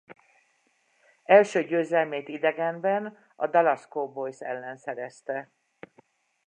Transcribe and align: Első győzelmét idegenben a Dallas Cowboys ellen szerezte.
Első 1.23 1.63
győzelmét 1.63 2.27
idegenben 2.27 3.17
a 3.35 3.47
Dallas 3.47 3.87
Cowboys 3.87 4.39
ellen 4.39 4.77
szerezte. 4.77 5.51